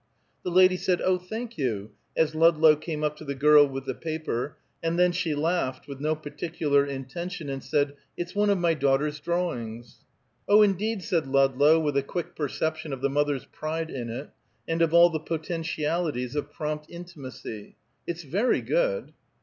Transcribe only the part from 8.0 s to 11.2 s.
"It's one of my daughter's drawings." "Oh, indeed!"